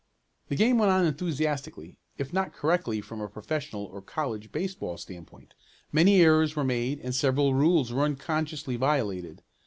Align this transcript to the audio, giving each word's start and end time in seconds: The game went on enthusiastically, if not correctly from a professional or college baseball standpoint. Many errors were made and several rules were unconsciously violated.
The 0.47 0.55
game 0.55 0.79
went 0.79 0.91
on 0.91 1.05
enthusiastically, 1.05 1.99
if 2.17 2.33
not 2.33 2.53
correctly 2.53 3.01
from 3.01 3.21
a 3.21 3.27
professional 3.29 3.83
or 3.83 4.01
college 4.01 4.51
baseball 4.51 4.97
standpoint. 4.97 5.53
Many 5.91 6.21
errors 6.21 6.55
were 6.55 6.63
made 6.63 6.99
and 7.01 7.13
several 7.13 7.53
rules 7.53 7.93
were 7.93 8.01
unconsciously 8.05 8.77
violated. 8.77 9.43